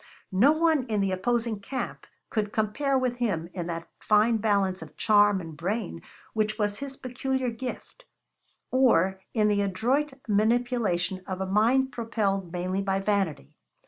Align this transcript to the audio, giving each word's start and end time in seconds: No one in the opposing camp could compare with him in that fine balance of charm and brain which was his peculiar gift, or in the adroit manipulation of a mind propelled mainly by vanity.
No 0.33 0.53
one 0.53 0.87
in 0.87 0.99
the 0.99 1.11
opposing 1.11 1.59
camp 1.59 2.07
could 2.31 2.51
compare 2.51 2.97
with 2.97 3.17
him 3.17 3.51
in 3.53 3.67
that 3.67 3.87
fine 3.99 4.37
balance 4.37 4.81
of 4.81 4.97
charm 4.97 5.39
and 5.39 5.55
brain 5.55 6.01
which 6.33 6.57
was 6.57 6.79
his 6.79 6.97
peculiar 6.97 7.51
gift, 7.51 8.05
or 8.71 9.21
in 9.35 9.47
the 9.47 9.61
adroit 9.61 10.13
manipulation 10.27 11.21
of 11.27 11.39
a 11.39 11.45
mind 11.45 11.91
propelled 11.91 12.51
mainly 12.51 12.81
by 12.81 12.99
vanity. 12.99 13.59